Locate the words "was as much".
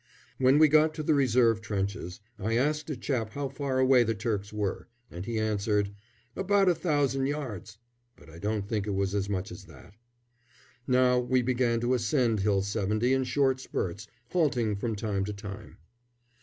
8.95-9.51